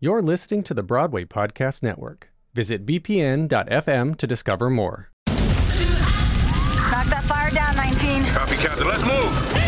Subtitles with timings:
[0.00, 2.30] You're listening to the Broadway Podcast Network.
[2.54, 5.10] Visit bpn.fm to discover more.
[5.26, 8.24] Knock that fire down, 19.
[8.26, 8.86] Copy, Captain.
[8.86, 9.67] Let's move.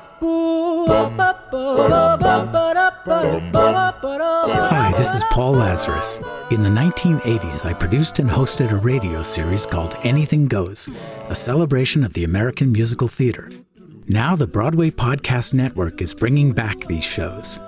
[4.69, 6.19] Hi, this is Paul Lazarus.
[6.51, 10.87] In the 1980s, I produced and hosted a radio series called Anything Goes,
[11.27, 13.49] a celebration of the American musical theater.
[14.07, 17.59] Now, the Broadway Podcast Network is bringing back these shows.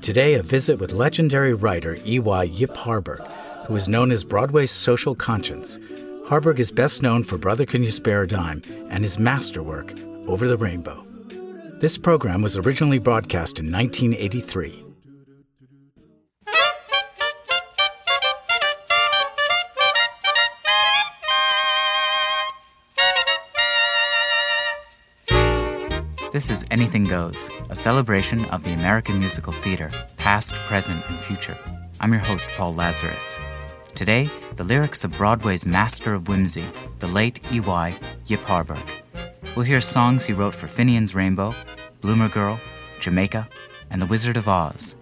[0.00, 2.44] Today, a visit with legendary writer E.Y.
[2.44, 3.20] Yip Harburg,
[3.66, 5.78] who is known as Broadway's social conscience.
[6.26, 9.92] Harburg is best known for Brother Can You Spare a Dime and his masterwork,
[10.26, 11.04] Over the Rainbow.
[11.80, 14.84] This program was originally broadcast in 1983.
[26.32, 31.56] This is Anything Goes, a celebration of the American musical theater, past, present, and future.
[31.98, 33.38] I'm your host, Paul Lazarus.
[33.94, 36.66] Today, the lyrics of Broadway's master of whimsy,
[36.98, 37.98] the late E.Y.
[38.26, 38.82] Yip Harburg.
[39.56, 41.54] We'll hear songs he wrote for Finian's Rainbow,
[42.00, 42.58] Bloomer Girl,
[42.98, 43.48] Jamaica,
[43.90, 44.96] and The Wizard of Oz.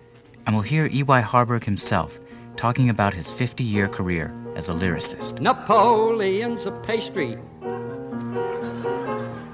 [0.46, 1.20] And we'll hear E.Y.
[1.20, 2.18] Harburg himself
[2.56, 5.40] talking about his 50 year career as a lyricist.
[5.40, 7.38] Napoleon's a pastry.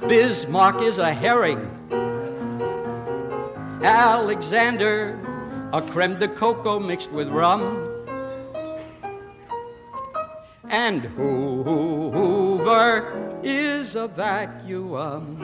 [0.08, 1.70] Bismarck is a herring.
[3.82, 5.20] Alexander,
[5.74, 7.90] a creme de coco mixed with rum.
[10.70, 12.00] And Hoover
[13.42, 15.40] is a vacuum.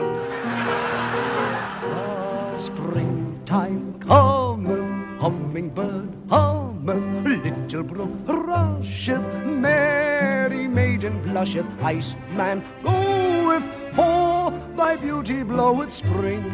[1.81, 13.65] The springtime cometh, hummingbird hummeth, little brook rusheth, merry maiden blusheth, iceman goeth,
[13.95, 16.45] for thy beauty bloweth spring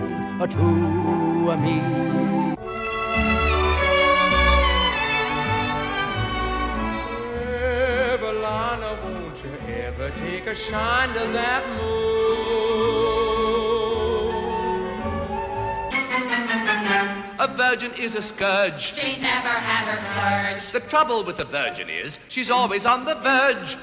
[0.41, 1.81] a to me.
[8.15, 12.46] Evelina, won't you ever take a shine to that moon?
[17.56, 18.94] Virgin is a scourge.
[18.94, 20.71] She's never had her splurge.
[20.72, 23.78] The trouble with a virgin is she's always on the verge.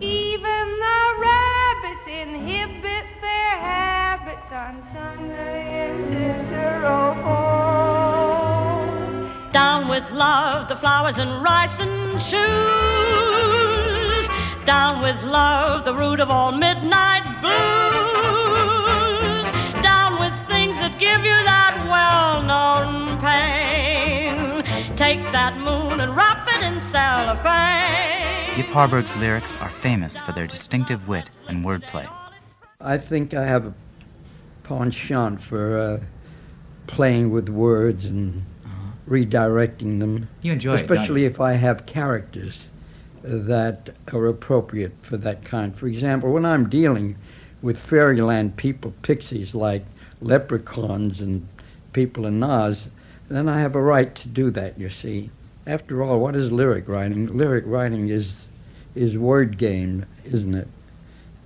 [0.00, 7.52] Even the rabbits inhibit their habits on Sunday in Cicero Falls.
[9.52, 12.42] Down with love, the flowers and rice and shoes.
[14.66, 17.52] Down with love, the root of all midnight blues.
[19.82, 21.71] Down with things that give you that
[22.12, 24.62] well-known pain.
[24.96, 28.56] Take that moon and wrap it in cellophane.
[28.56, 32.06] Yip Harburg's lyrics are famous for their distinctive wit and wordplay.
[32.80, 33.74] I think I have a
[34.62, 36.00] penchant for uh,
[36.86, 38.44] playing with words and
[39.08, 40.28] redirecting them.
[40.42, 41.28] You enjoy it, don't especially you?
[41.28, 42.68] if I have characters
[43.22, 45.76] that are appropriate for that kind.
[45.76, 47.16] For example, when I'm dealing
[47.62, 49.84] with fairyland people, pixies like
[50.20, 51.46] leprechauns and
[51.92, 52.88] people in Oz,
[53.28, 54.78] then I have a right to do that.
[54.78, 55.30] You see,
[55.66, 57.26] after all, what is lyric writing?
[57.26, 58.46] Lyric writing is
[58.94, 60.68] is word game, isn't it?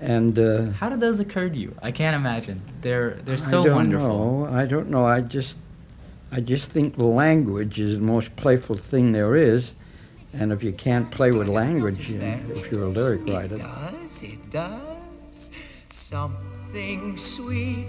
[0.01, 1.75] And uh, How did those occur to you?
[1.83, 2.61] I can't imagine.
[2.83, 4.47] They're they're so I don't wonderful.
[4.47, 4.47] Know.
[4.53, 5.05] I don't know.
[5.07, 5.57] I just,
[6.33, 9.75] I just think language is the most playful thing there is,
[10.35, 14.23] and if you can't play with language, you know, if you're a lyric writer, does,
[14.23, 15.51] it does.
[15.89, 17.87] Something sweet,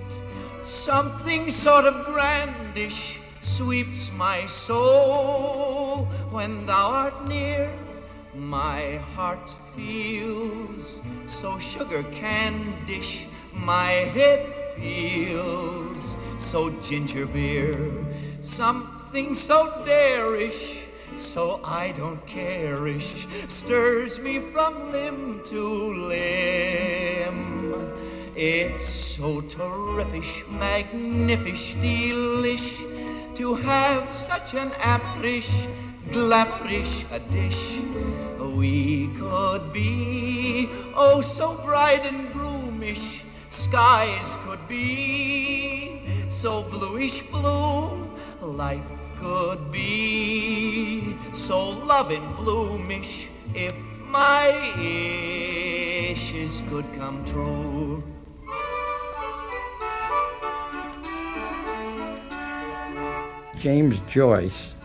[0.68, 7.72] something sort of grandish sweeps my soul when thou art near.
[8.36, 13.28] My heart feels so sugar candish.
[13.54, 18.06] My head feels so ginger beer.
[18.42, 20.84] Something so darish
[21.16, 25.64] so I don't care-ish, stirs me from limb to
[26.08, 27.58] limb.
[28.40, 32.78] It's so terrific, magnific, delish
[33.34, 35.68] to have such an amorish,
[36.12, 37.82] glamourish a dish.
[38.56, 48.08] We could be oh so bright and gloomish, skies could be so bluish blue,
[48.40, 48.86] life
[49.20, 53.74] could be so loving bloomish if
[54.06, 54.54] my
[56.18, 57.77] wishes could come true.
[63.68, 64.76] James Joyce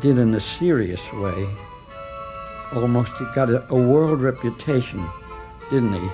[0.00, 1.48] did in a serious way.
[2.74, 5.08] Almost got a, a world reputation,
[5.70, 6.06] didn't he,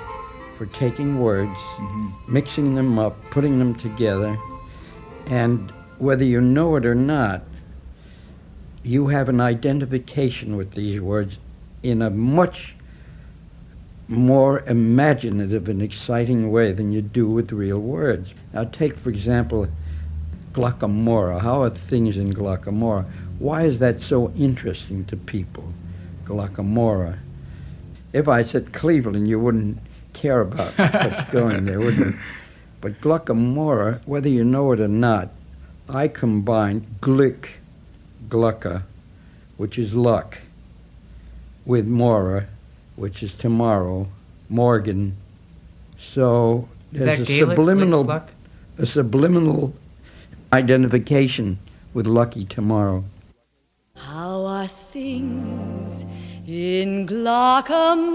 [0.56, 2.32] for taking words, mm-hmm.
[2.32, 4.38] mixing them up, putting them together,
[5.30, 7.42] and whether you know it or not,
[8.84, 11.40] you have an identification with these words
[11.82, 12.76] in a much
[14.06, 18.32] more imaginative and exciting way than you do with real words.
[18.52, 19.66] Now, take, for example,
[20.56, 21.40] Glockamora.
[21.40, 23.06] How are things in Glockamora?
[23.38, 25.74] Why is that so interesting to people,
[26.24, 27.18] Glockamora?
[28.14, 29.78] If I said Cleveland, you wouldn't
[30.14, 32.20] care about what's going there, wouldn't you?
[32.80, 35.28] But Glockamora, whether you know it or not,
[35.90, 37.58] I combine Glick,
[38.30, 38.84] Glucka,
[39.58, 40.38] which is luck,
[41.66, 42.46] with Mora,
[42.96, 44.08] which is tomorrow,
[44.48, 45.18] Morgan.
[45.98, 48.10] So there's a Gaelic, subliminal,
[48.78, 49.74] a subliminal
[50.56, 51.58] identification
[51.92, 53.04] with Lucky Tomorrow.
[53.94, 56.06] How are things
[56.46, 58.06] in Glockamora?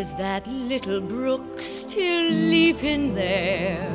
[0.00, 3.88] Is that little brook still leaping there?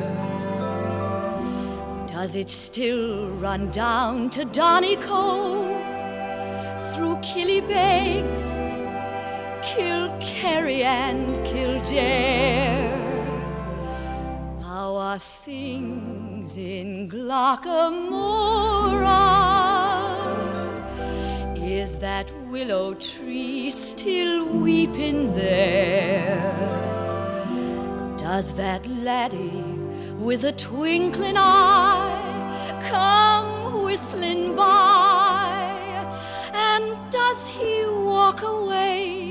[2.08, 5.78] Does it still run down to Donny Cove
[6.92, 8.46] through Killybegs,
[9.70, 12.59] Kilkerry, and Kildare?
[15.50, 17.58] Things in Glockamora?
[21.58, 26.54] Is that willow tree still weeping there?
[28.18, 29.64] Does that laddie
[30.20, 35.50] with a twinkling eye come whistling by?
[36.54, 39.29] And does he walk away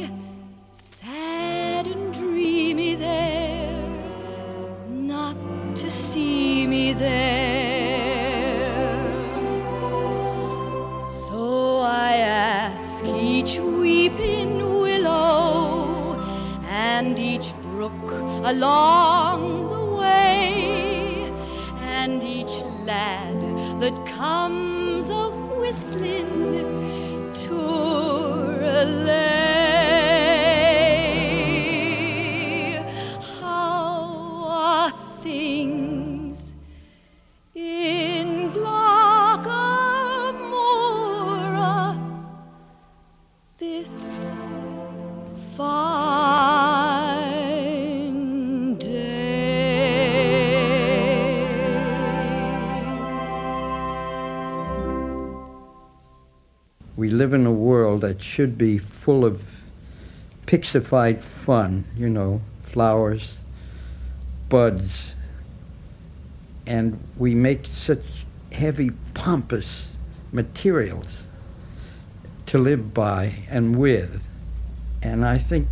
[18.49, 21.31] along the way,
[21.83, 23.39] and each lad
[23.79, 25.29] that comes a
[25.61, 29.38] whistling to a Tourelay.
[57.19, 59.65] Live in a world that should be full of
[60.47, 63.39] pixified fun, you know, flowers,
[64.49, 65.17] buds,
[66.65, 69.97] and we make such heavy, pompous
[70.31, 71.27] materials
[72.47, 74.23] to live by and with.
[75.03, 75.67] And I think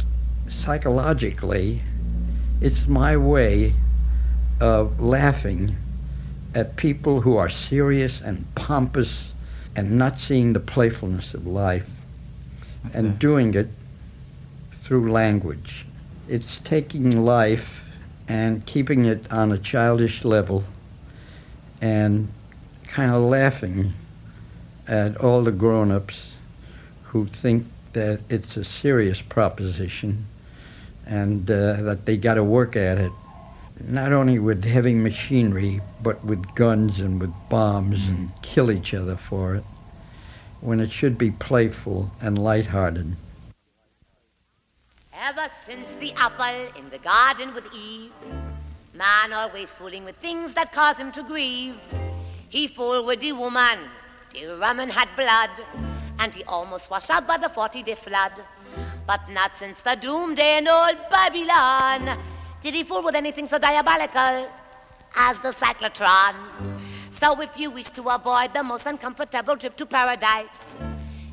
[0.48, 1.80] psychologically,
[2.60, 3.72] it's my way
[4.60, 5.76] of laughing
[6.56, 9.32] at people who are serious and pompous
[9.76, 11.90] and not seeing the playfulness of life
[12.82, 13.18] That's and it.
[13.18, 13.68] doing it
[14.72, 15.86] through language.
[16.28, 17.88] It's taking life
[18.26, 20.64] and keeping it on a childish level
[21.80, 22.28] and
[22.88, 23.92] kind of laughing
[24.88, 26.34] at all the grown ups
[27.04, 30.26] who think that it's a serious proposition
[31.06, 33.12] and uh, that they got to work at it,
[33.84, 38.40] not only with heavy machinery, but with guns and with bombs and mm-hmm.
[38.42, 39.64] kill each other for it,
[40.60, 43.16] when it should be playful and lighthearted.
[45.12, 48.12] Ever since the apple in the garden with Eve,
[48.94, 51.80] man always fooling with things that cause him to grieve.
[52.48, 53.78] He fooled with the woman,
[54.32, 55.50] the woman had blood,
[56.18, 58.32] and he almost washed out by the 40 day flood.
[59.06, 62.18] But not since the doomsday in old Babylon
[62.60, 64.48] did he fool with anything so diabolical
[65.16, 66.34] as the cyclotron.
[67.10, 70.74] So if you wish to avoid the most uncomfortable trip to paradise,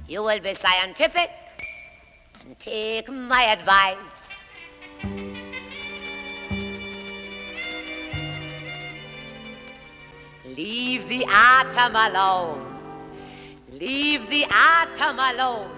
[0.08, 1.30] you will be scientific
[2.46, 4.50] and take my advice.
[10.46, 12.80] Leave the atom alone.
[13.72, 15.70] Leave the atom alone.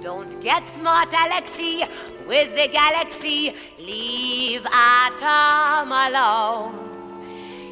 [0.00, 1.88] Don't get smart, Alexi,
[2.26, 3.54] with the galaxy.
[3.78, 6.80] Leave atom alone.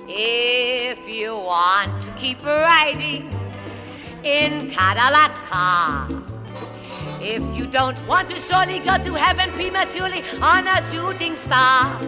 [0.08, 3.30] If you want to keep riding
[4.24, 6.08] in Cadillac car.
[7.20, 12.00] If you don't want to surely go to heaven prematurely on a shooting star.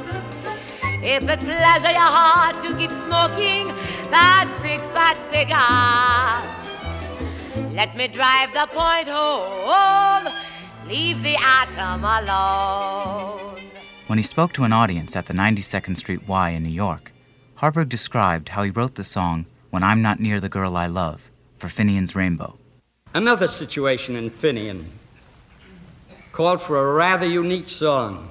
[1.02, 3.66] If it pleasure your heart to keep smoking
[4.10, 6.42] that big fat cigar.
[7.72, 10.32] Let me drive the point home.
[10.86, 13.58] Leave the atom alone.
[14.06, 17.10] When he spoke to an audience at the 92nd Street Y in New York,
[17.54, 21.30] Harburg described how he wrote the song When I'm Not Near the Girl I Love
[21.56, 22.58] for Finian's Rainbow.
[23.14, 24.84] Another situation in Finian
[26.32, 28.30] called for a rather unique song.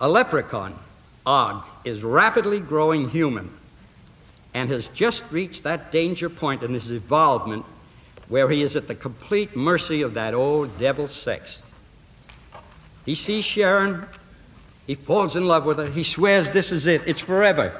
[0.00, 0.78] A leprechaun,
[1.26, 3.50] Og, is rapidly growing human
[4.54, 7.66] and has just reached that danger point in his evolvement
[8.32, 11.62] where he is at the complete mercy of that old devil sex.
[13.04, 14.06] He sees Sharon,
[14.86, 17.78] he falls in love with her, he swears this is it, it's forever.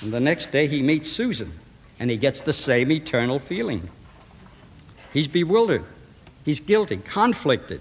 [0.00, 1.52] And the next day he meets Susan,
[1.98, 3.90] and he gets the same eternal feeling.
[5.12, 5.84] He's bewildered,
[6.44, 7.80] he's guilty, conflicted.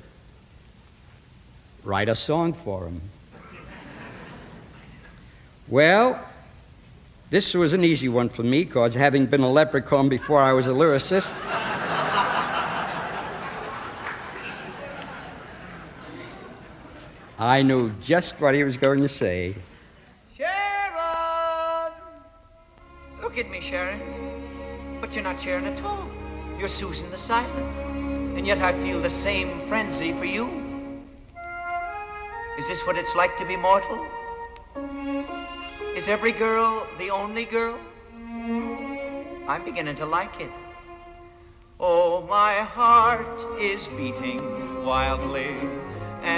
[1.84, 3.00] Write a song for him.
[5.68, 6.20] Well,
[7.30, 10.66] this was an easy one for me, because having been a leprechaun before I was
[10.66, 11.32] a lyricist,
[17.40, 19.54] I knew just what he was going to say.
[20.36, 21.92] Sharon!
[23.22, 24.02] Look at me, Sharon.
[25.00, 26.10] But you're not Sharon at all.
[26.58, 27.54] You're Susan the Silent.
[28.36, 30.50] And yet I feel the same frenzy for you.
[32.58, 34.04] Is this what it's like to be mortal?
[35.96, 37.78] Is every girl the only girl?
[39.48, 40.52] I'm beginning to like it.
[41.80, 45.56] Oh, my heart is beating wildly,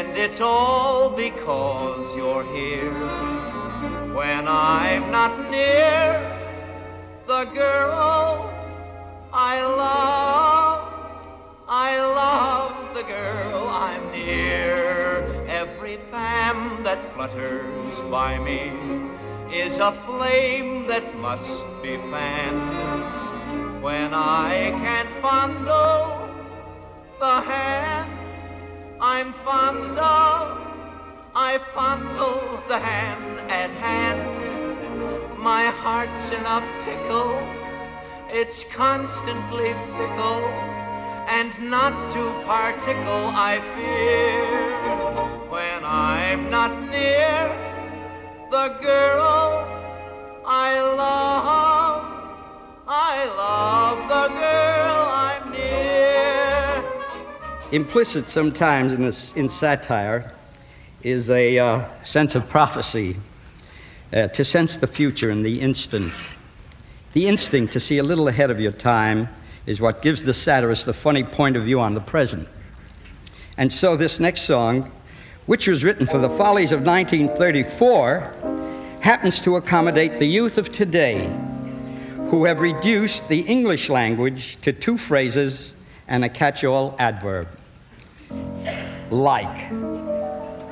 [0.10, 2.92] and it's all because you're here.
[4.12, 6.04] When I'm not near
[7.28, 8.51] the girl
[9.32, 10.80] I love,
[11.68, 15.46] I love the girl I'm near.
[15.48, 18.72] Every fan that flutters by me
[19.56, 23.84] is a flame that must be fanned.
[23.84, 26.28] When I can't fondle
[27.20, 28.19] the hand
[29.01, 30.60] I'm fond of,
[31.34, 35.39] I fondle the hand at hand.
[35.39, 37.39] My heart's in a pickle,
[38.29, 40.44] it's constantly fickle,
[41.29, 44.44] and not to particle I fear.
[45.50, 47.39] When I'm not near
[48.51, 49.65] the girl
[50.46, 52.03] I love,
[52.86, 54.49] I love the girl
[57.72, 60.34] Implicit sometimes in, this, in satire
[61.04, 63.16] is a uh, sense of prophecy,
[64.12, 66.12] uh, to sense the future in the instant.
[67.14, 69.30] The instinct to see a little ahead of your time
[69.68, 72.48] is what gives the satirist a funny point of view on the present.
[73.56, 74.92] And so, this next song,
[75.46, 81.28] which was written for the follies of 1934, happens to accommodate the youth of today
[82.32, 85.74] who have reduced the English language to two phrases
[86.08, 87.48] and a catch all adverb.
[89.12, 89.72] Like.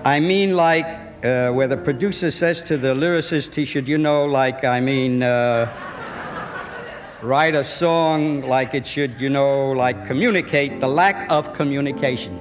[0.06, 0.86] I mean, like,
[1.24, 5.24] uh, where the producer says to the lyricist, he should, you know, like, I mean,
[5.24, 5.72] uh,
[7.22, 12.40] write a song like it should, you know, like communicate the lack of communication.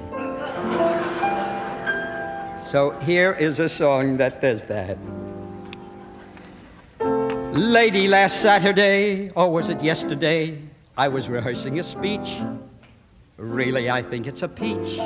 [2.63, 4.97] So here is a song that does that.
[7.53, 10.61] Lady, last Saturday, or was it yesterday,
[10.95, 12.37] I was rehearsing a speech.
[13.37, 14.99] Really, I think it's a peach.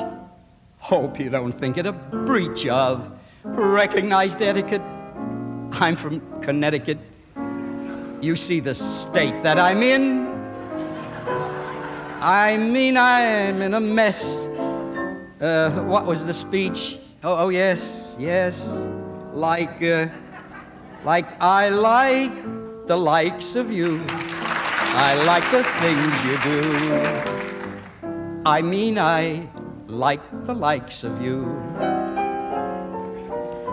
[0.81, 3.11] Hope you don't think it a breach of
[3.43, 4.81] recognized etiquette.
[5.73, 6.97] I'm from Connecticut.
[8.19, 10.27] You see the state that I'm in.
[12.19, 14.23] I mean, I'm in a mess.
[15.39, 16.97] Uh, what was the speech?
[17.23, 18.67] Oh, oh yes, yes.
[19.33, 20.07] Like, uh,
[21.05, 22.33] like I like
[22.87, 24.03] the likes of you.
[24.07, 26.81] I like the things you do.
[28.47, 29.47] I mean, I
[29.91, 31.43] like the likes of you.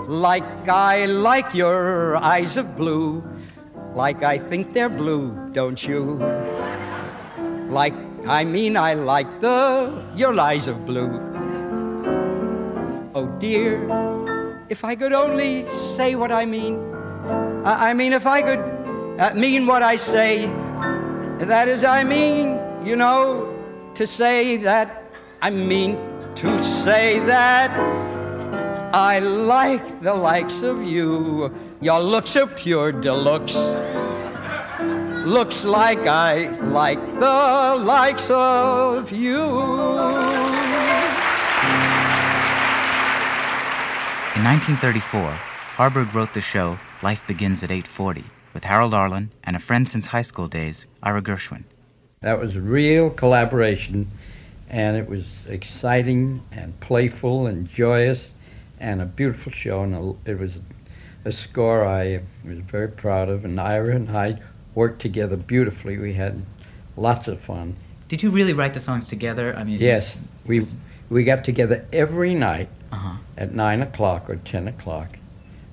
[0.08, 3.22] Like I like your eyes of blue,
[3.94, 6.18] like I think they're blue, don't you?
[7.70, 7.94] Like,
[8.26, 11.20] I mean, I like the your eyes of blue.
[13.14, 13.78] Oh dear,
[14.68, 16.80] if I could only say what I mean.
[17.64, 18.60] I, I mean, if I could
[19.20, 20.46] uh, mean what I say,
[21.38, 23.54] that is, I mean, you know,
[23.94, 25.07] to say that,
[25.40, 25.96] I mean
[26.34, 27.70] to say that
[28.92, 31.54] I like the likes of you.
[31.80, 33.54] Your looks are pure deluxe.
[35.24, 39.38] Looks like I like the likes of you.
[44.34, 45.30] In 1934,
[45.76, 50.06] Harburg wrote the show Life Begins at 8:40 with Harold Arlen and a friend since
[50.06, 51.62] high school days, Ira Gershwin.
[52.22, 54.08] That was a real collaboration,
[54.68, 58.32] and it was exciting and playful and joyous,
[58.80, 59.82] and a beautiful show.
[59.82, 60.58] And a, it was
[61.24, 64.40] a score I was very proud of, and Ira and I
[64.74, 65.98] worked together beautifully.
[65.98, 66.42] We had
[66.96, 67.76] lots of fun.
[68.08, 69.54] Did you really write the songs together?
[69.56, 70.62] I mean, Yes, we
[71.10, 73.16] we got together every night Uh-huh.
[73.36, 75.18] at nine o'clock or ten o'clock,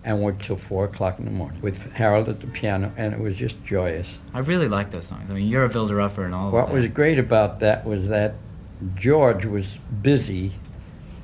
[0.03, 3.19] and worked till four o'clock in the morning with Harold at the piano, and it
[3.19, 4.17] was just joyous.
[4.33, 5.29] I really like those songs.
[5.29, 8.35] I mean, you're a builder-upper and all What was great about that was that
[8.93, 10.51] George was busy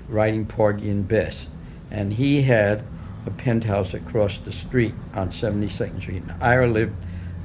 [0.08, 1.48] writing Porgy and Bess,
[1.90, 2.84] and he had
[3.26, 6.24] a penthouse across the street on 72nd Street.
[6.24, 6.96] And Ira lived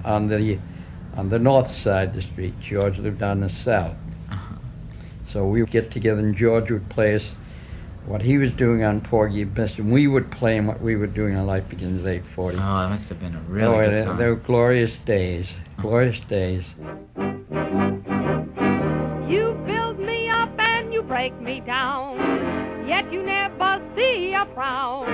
[0.05, 0.59] on the
[1.17, 2.59] on the north side of the street.
[2.61, 3.97] George lived on the south.
[4.31, 4.55] Uh-huh.
[5.25, 7.35] So we would get together, and George would play us
[8.07, 10.95] what he was doing on Porgy and Bess, and we would play him what we
[10.95, 12.55] were doing on Life Begins at 8:40.
[12.55, 14.17] Oh, that must have been a really oh, good uh, time.
[14.19, 16.75] they were glorious days, glorious days.
[21.29, 22.17] Break me down,
[22.87, 25.07] yet you never see a frown.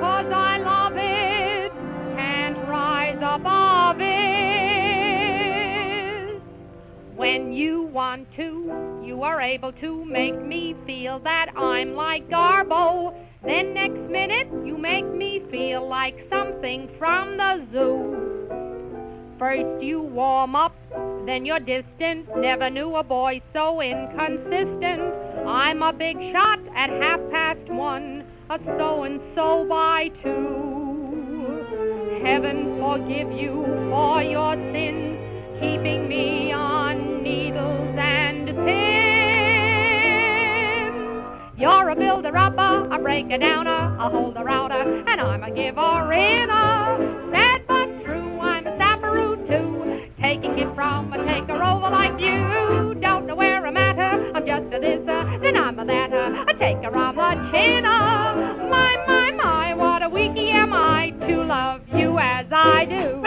[0.00, 1.72] Cause I love it,
[2.16, 4.34] can't rise above it.
[7.14, 13.14] When you want to, you are able to make me feel that I'm like Garbo.
[13.44, 18.16] Then next minute, you make me feel like something from the zoo.
[19.38, 20.74] First you warm up,
[21.26, 22.36] then you're distant.
[22.36, 25.23] Never knew a boy so inconsistent.
[25.46, 32.20] I'm a big shot at half past one, a so and so by two.
[32.24, 35.18] Heaven forgive you for your sins,
[35.60, 39.04] keeping me on needles and pins.
[41.58, 47.30] You're a builder upper, a breaker downer, a holder outer, and I'm a giver inner.
[47.30, 50.08] Sad but true, I'm a sapperoo too.
[50.22, 52.94] Taking it from a taker over like you.
[53.02, 53.94] Don't know where I'm at
[54.34, 55.23] I'm just a thisser,
[57.56, 58.70] on.
[58.70, 63.22] My, my, my, what a weakie am I to love you as I do.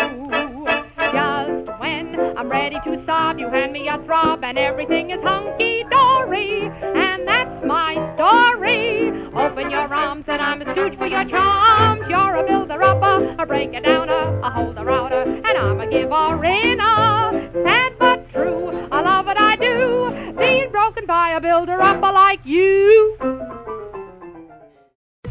[0.98, 5.84] Just when I'm ready to sob, you hand me a throb, and everything is hunky
[5.90, 6.70] dory.
[6.82, 9.12] And that's my story.
[9.34, 12.02] Open your arms, and I'm a stooge for your charms.
[12.10, 17.50] You're a builder upper, a breaker downer, a holder outer, and I'm a giver inner.
[17.64, 20.34] Sad but true, I love what I do.
[20.38, 23.67] Being broken by a builder upper like you.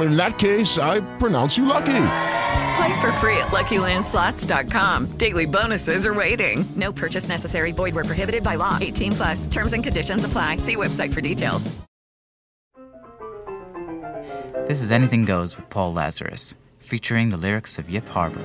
[0.00, 2.04] In that case, I pronounce you lucky.
[2.76, 5.06] Play for free at LuckyLandSlots.com.
[5.18, 6.64] Daily bonuses are waiting.
[6.76, 7.72] No purchase necessary.
[7.72, 8.78] Void were prohibited by law.
[8.80, 9.46] 18 plus.
[9.46, 10.58] Terms and conditions apply.
[10.58, 11.76] See website for details.
[14.68, 18.44] This is Anything Goes with Paul Lazarus, featuring the lyrics of Yip Harburg.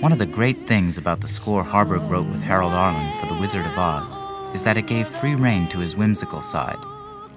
[0.00, 3.40] One of the great things about the score Harburg wrote with Harold Arlen for The
[3.40, 4.18] Wizard of Oz
[4.52, 6.76] is that it gave free rein to his whimsical side.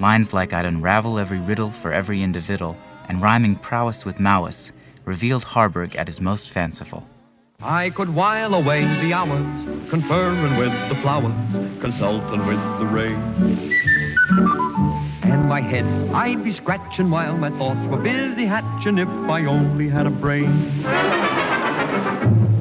[0.02, 2.76] Lines like I'd unravel every riddle for every individual
[3.08, 4.74] and rhyming prowess with malice
[5.06, 7.08] revealed Harburg at his most fanciful.
[7.62, 11.34] I could while away the hours, conferring with the flowers,
[11.80, 13.16] consulting with the rain.
[15.24, 19.88] And my head I'd be scratching while my thoughts were busy hatching if I only
[19.88, 20.74] had a brain.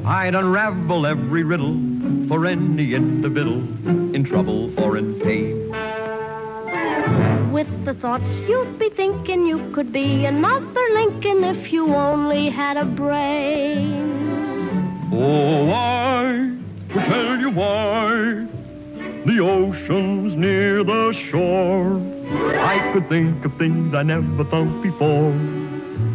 [0.09, 1.77] I'd unravel every riddle
[2.27, 3.59] for any individual
[4.15, 5.69] in trouble or in pain.
[7.51, 12.75] With the thoughts you'd be thinking you could be another Lincoln if you only had
[12.75, 14.09] a brain.
[15.13, 16.57] Oh, I
[16.91, 18.47] could tell you why
[19.27, 22.01] the ocean's near the shore.
[22.57, 25.33] I could think of things I never thought before.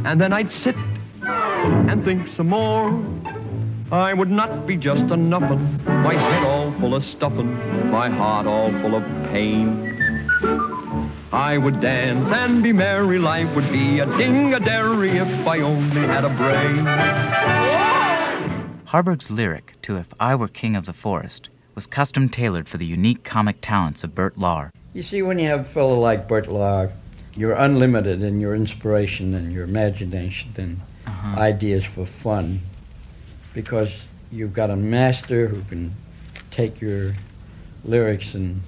[0.05, 0.75] And then I'd sit
[1.23, 2.91] and think some more.
[3.93, 8.47] I would not be just a nuffin, my head all full of stuffin', my heart
[8.47, 9.91] all full of pain.
[11.33, 16.25] I would dance and be merry, life would be a ding-a-dairy if I only had
[16.25, 16.85] a brain.
[18.87, 22.87] Harburg's lyric to If I Were King of the Forest was custom tailored for the
[22.87, 24.71] unique comic talents of Bert Lahr.
[24.93, 26.91] You see, when you have a fellow like Bert Lahr,
[27.37, 31.39] you're unlimited in your inspiration and your imagination and Uh-huh.
[31.39, 32.61] ideas for fun
[33.55, 35.95] because you've got a master who can
[36.51, 37.13] take your
[37.85, 38.61] lyrics and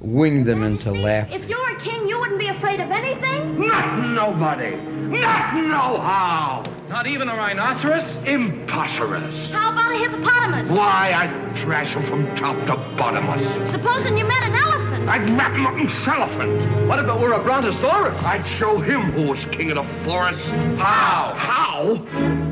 [0.00, 1.34] wing them into laughter.
[1.34, 3.66] If you were king, you wouldn't be afraid of anything?
[3.66, 4.76] Not nobody.
[4.76, 6.64] Not no how.
[6.88, 8.02] Not even a rhinoceros?
[8.26, 9.50] Imposterous.
[9.50, 10.70] How about a hippopotamus?
[10.70, 13.70] Why, I'd thrash him from top to bottomless.
[13.70, 15.08] Supposing you met an elephant.
[15.08, 16.86] I'd wrap him up in cellophane.
[16.88, 18.22] What if it were a brontosaurus?
[18.22, 20.42] I'd show him who was king of the forest.
[20.76, 21.34] How?
[21.36, 22.51] How?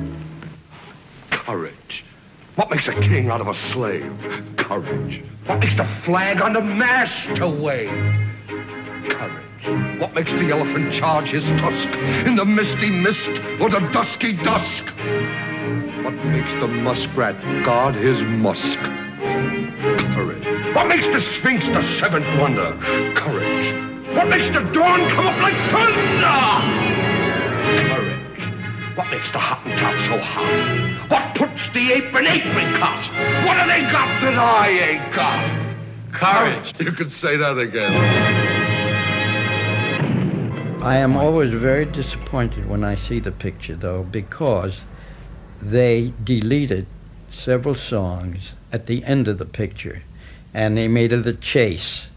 [1.50, 2.04] Courage.
[2.54, 4.14] What makes a king out of a slave?
[4.56, 5.24] Courage.
[5.46, 7.90] What makes the flag on the mast to wave?
[9.08, 10.00] Courage.
[10.00, 11.88] What makes the elephant charge his tusk
[12.24, 14.84] in the misty mist or the dusky dusk?
[16.04, 17.34] What makes the muskrat
[17.64, 18.78] guard his musk?
[20.14, 20.76] Courage.
[20.76, 22.78] What makes the sphinx the seventh wonder?
[23.16, 24.14] Courage.
[24.14, 26.30] What makes the dawn come up like thunder?
[27.88, 27.99] Courage.
[28.96, 31.10] What makes the Hottentot so hot?
[31.10, 33.08] What puts the ape in apricot?
[33.46, 36.12] What have they got that I ain't got?
[36.12, 36.74] Courage.
[36.80, 36.82] Oh.
[36.82, 37.92] You could say that again.
[40.82, 44.80] I am always very disappointed when I see the picture, though, because
[45.62, 46.86] they deleted
[47.30, 50.02] several songs at the end of the picture
[50.52, 52.10] and they made it a chase.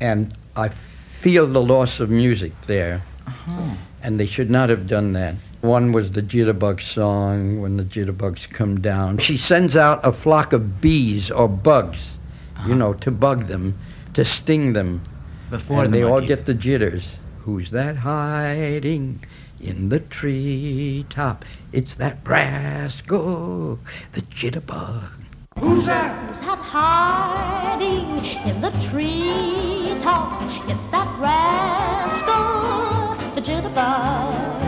[0.00, 3.02] And I feel the loss of music there.
[3.26, 3.74] Uh-huh.
[4.02, 5.34] And they should not have done that.
[5.62, 9.18] One was the Jitterbug song, When the Jitterbugs Come Down.
[9.18, 12.18] She sends out a flock of bees or bugs,
[12.58, 12.74] you uh-huh.
[12.74, 13.78] know, to bug them,
[14.14, 15.02] to sting them.
[15.50, 17.16] Before and the they all get the jitters.
[17.40, 19.24] Who's that hiding
[19.60, 21.44] in the treetop?
[21.72, 23.78] It's that rascal,
[24.12, 25.12] the jitterbug.
[25.58, 26.30] Who's that?
[26.30, 30.42] Who's that hiding in the treetops?
[30.68, 34.65] It's that rascal, the jitterbug.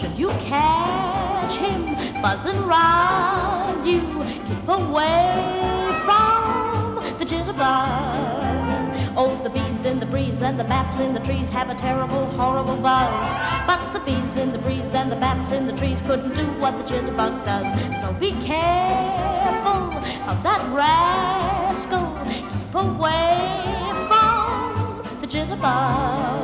[0.00, 4.00] Should you catch him buzzing round you,
[4.46, 9.12] keep away from the jitterbug.
[9.14, 12.24] Oh, the bees in the breeze and the bats in the trees have a terrible,
[12.30, 13.66] horrible buzz.
[13.66, 16.78] But the bees in the breeze and the bats in the trees couldn't do what
[16.78, 17.70] the jitterbug does.
[18.00, 19.92] So be careful
[20.30, 22.16] of that rascal.
[22.24, 26.39] Keep away from the jitterbug.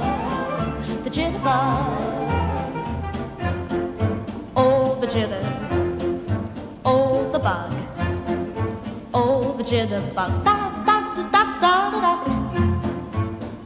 [5.17, 5.45] Jitter.
[6.85, 7.73] Oh, the bug.
[9.15, 10.45] Oh, the jitterbug.
[10.45, 12.57] Da, da, da, da, da, da, da.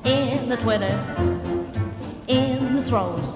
[0.05, 0.97] In the twitter.
[2.29, 3.31] In the throes.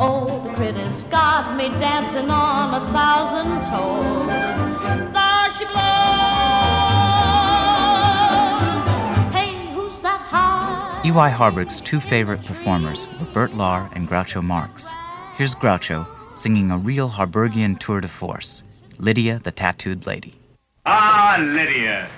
[0.00, 4.26] Oh, the critters got me dancing on a thousand toes.
[5.14, 6.10] There she blows.
[9.36, 11.02] Hey, who's that high?
[11.04, 11.28] E.Y.
[11.28, 14.90] Harburg's two favorite performers were Bert Lahr and Groucho Marx.
[15.36, 18.62] Here's Groucho singing a real Harburgian tour de force
[18.98, 20.34] Lydia the Tattooed Lady.
[20.86, 22.08] Ah, Lydia.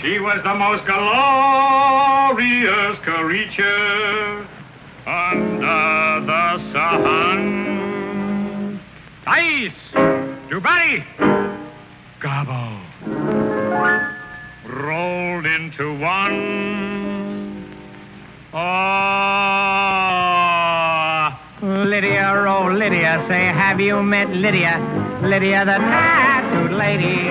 [0.00, 4.46] She was the most glorious creature
[5.06, 8.80] under the sun.
[9.26, 9.72] Ice!
[10.48, 11.04] Jubari!
[12.20, 12.80] Gabo!
[14.74, 17.64] rolled into one.
[18.52, 19.63] Oh,
[21.94, 24.80] Lydia, oh Lydia, say, have you met Lydia?
[25.22, 27.30] Lydia, the tattooed lady.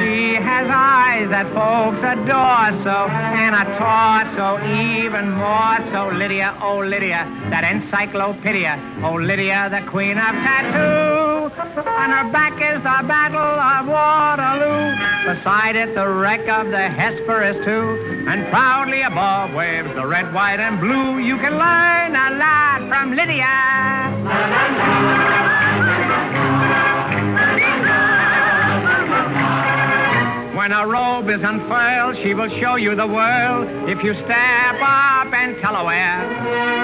[0.00, 3.06] She has eyes that folks adore so,
[3.38, 6.08] and a torso even more so.
[6.12, 8.80] Lydia, oh Lydia, that encyclopedia.
[9.04, 11.11] Oh Lydia, the queen of tattoo.
[11.42, 14.94] On her back is the Battle of Waterloo.
[15.26, 18.26] Beside it, the wreck of the Hesperus too.
[18.28, 21.18] And proudly above waves the red, white, and blue.
[21.18, 24.52] You can learn a lot from Lydia.
[30.62, 33.66] When a robe is unfurled, she will show you the world.
[33.90, 36.22] If you step up and tell her where,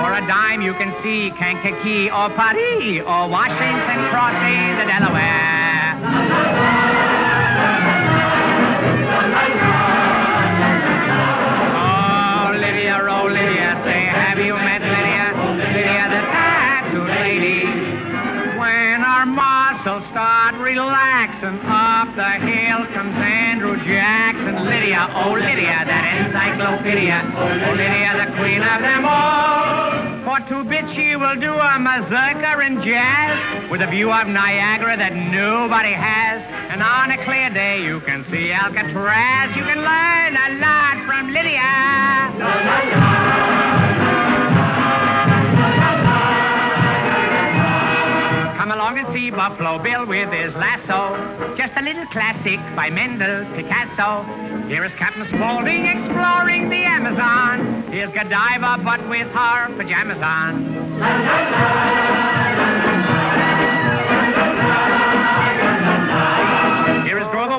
[0.02, 5.94] for a dime you can see Kankakee or Paris or Washington crossing the Delaware.
[11.78, 15.30] Oh, Lydia, oh, Lydia, say, have you met Lydia?
[15.54, 17.62] Lydia, the lady.
[18.58, 21.60] When our muscles start relaxing,
[22.18, 24.66] the hill comes Andrew Jackson.
[24.66, 27.22] Lydia, oh Lydia, that encyclopedia.
[27.38, 29.94] Oh Lydia, the queen of them all.
[30.26, 34.96] For two bits she will do a mazurka in jazz with a view of Niagara
[34.96, 36.42] that nobody has.
[36.74, 39.54] And on a clear day you can see Alcatraz.
[39.54, 41.70] You can learn a lot from Lydia.
[48.78, 51.56] Along and see Buffalo Bill with his lasso.
[51.56, 54.22] Just a little classic by Mendel Picasso.
[54.68, 57.82] Here is Captain Spaulding exploring the Amazon.
[57.90, 60.62] Here's Godiva, but with her pajamas on.
[60.74, 62.37] Here is Grover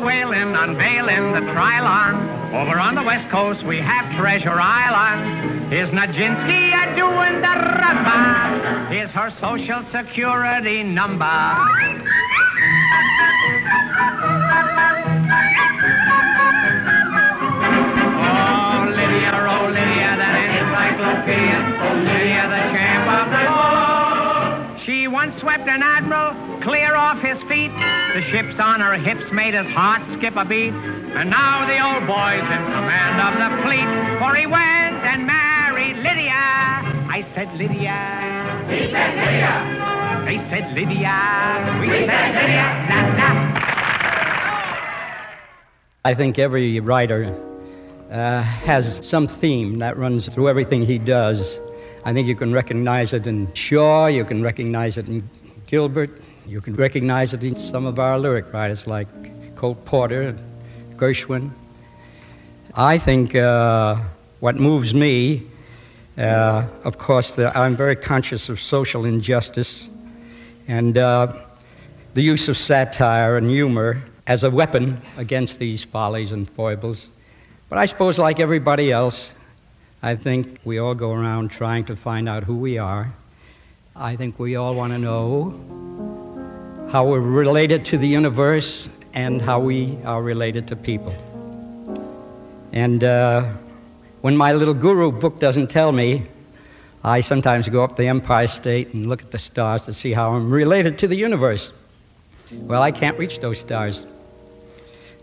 [0.09, 2.51] Whalen unveiling the Trilon.
[2.51, 5.71] Over on the west coast we have Treasure Island.
[5.71, 8.89] Is Najinsky a doing the rumba.
[8.89, 11.25] Here's her social security number.
[18.25, 21.59] Oh, Lydia, oh, Lydia, that encyclopedia.
[21.85, 23.78] Oh, Lydia, the champ of the law.
[24.89, 27.69] She once swept an admiral clear off his feet.
[28.15, 30.73] The ships on her hips made his heart skip a beat.
[30.73, 33.85] And now the old boy's in command of the fleet.
[34.17, 36.33] For he went and married Lydia.
[37.07, 38.65] I said Lydia.
[38.67, 40.25] He said Lydia.
[40.25, 41.17] They said Lydia.
[41.81, 42.65] We, said Lydia.
[42.89, 43.29] La, la.
[46.03, 47.31] I think every writer
[48.09, 51.59] uh, has some theme that runs through everything he does.
[52.05, 55.29] I think you can recognize it in Shaw, you can recognize it in
[55.67, 59.07] Gilbert, you can recognize it in some of our lyric writers like
[59.55, 60.39] Cole Porter, and
[60.97, 61.51] Gershwin.
[62.73, 63.97] I think uh,
[64.39, 65.47] what moves me,
[66.17, 69.89] uh, of course, the, I'm very conscious of social injustice
[70.67, 71.33] and uh,
[72.13, 77.09] the use of satire and humor as a weapon against these follies and foibles.
[77.67, 79.33] But I suppose, like everybody else,
[80.01, 83.13] I think we all go around trying to find out who we are.
[83.97, 85.51] I think we all want to know
[86.89, 91.13] how we're related to the universe and how we are related to people.
[92.71, 93.51] And uh,
[94.21, 96.27] when my little guru book doesn't tell me,
[97.03, 100.31] I sometimes go up the Empire State and look at the stars to see how
[100.31, 101.73] I'm related to the universe.
[102.51, 104.05] Well, I can't reach those stars.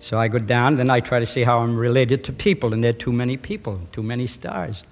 [0.06, 2.84] So I go down, then I try to see how I'm related to people, and
[2.84, 4.84] there are too many people, too many stars.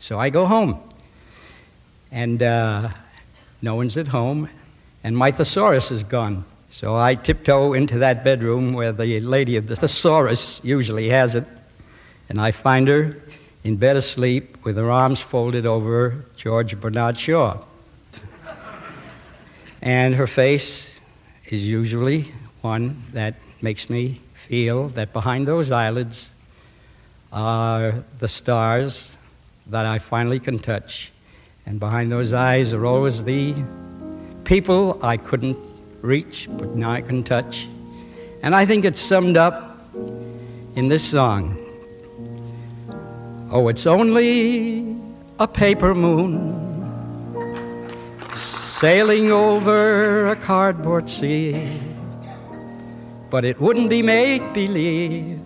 [0.00, 0.78] So I go home.
[2.12, 2.90] And uh,
[3.62, 4.50] no one's at home,
[5.02, 6.44] and my thesaurus is gone.
[6.70, 11.46] So I tiptoe into that bedroom where the lady of the thesaurus usually has it,
[12.28, 13.16] and I find her
[13.64, 17.64] in bed asleep with her arms folded over George Bernard Shaw.
[19.80, 21.00] and her face
[21.46, 26.28] is usually one that makes me feel that behind those eyelids
[27.32, 29.16] are the stars
[29.68, 31.12] that I finally can touch.
[31.66, 33.54] And behind those eyes are always the
[34.42, 35.56] people I couldn't
[36.00, 37.68] reach, but now I can touch.
[38.42, 39.78] And I think it's summed up
[40.74, 41.56] in this song.
[43.52, 44.96] Oh, it's only
[45.38, 46.58] a paper moon
[48.34, 51.89] sailing over a cardboard sea.
[53.30, 55.40] But it wouldn't be make believe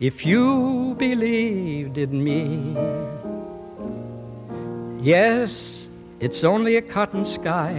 [0.00, 2.76] if you believed in me.
[5.00, 7.72] Yes, it's only a cotton sky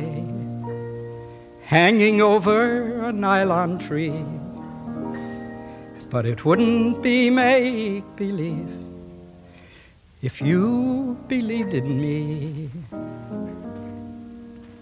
[1.64, 4.24] hanging over a nylon tree.
[6.10, 8.74] but it wouldn't be make believe
[10.24, 12.70] if you believed in me.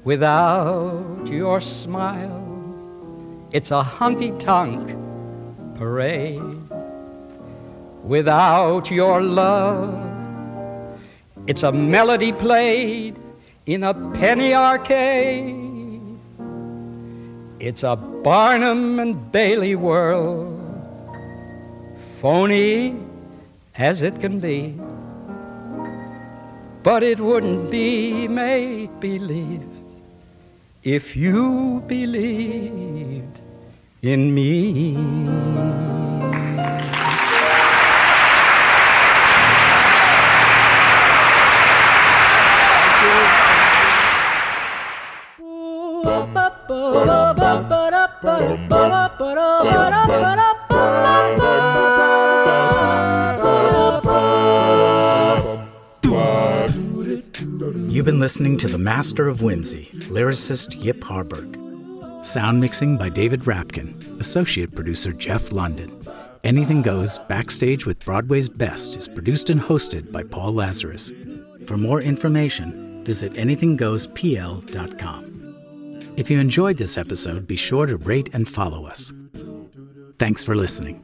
[0.05, 2.46] Without your smile,
[3.51, 4.89] it's a honky tonk
[5.77, 6.41] parade.
[8.03, 9.93] Without your love,
[11.47, 13.17] it's a melody played
[13.65, 15.55] in a penny arcade.
[17.59, 20.53] It's a Barnum and Bailey world,
[22.19, 22.95] phony
[23.75, 24.75] as it can be.
[26.83, 29.76] But it wouldn't be make believe
[30.87, 33.41] if you believed
[34.01, 34.95] in me.
[48.39, 50.46] You've
[58.07, 61.59] been listening to The Master of Whimsy, lyricist Yip Harburg.
[62.23, 65.91] Sound mixing by David Rapkin, associate producer Jeff London.
[66.45, 71.11] Anything Goes Backstage with Broadway's Best is produced and hosted by Paul Lazarus.
[71.65, 76.13] For more information, visit anythinggoespl.com.
[76.15, 79.11] If you enjoyed this episode, be sure to rate and follow us.
[80.17, 81.03] Thanks for listening.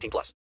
[0.00, 0.32] 18 plus.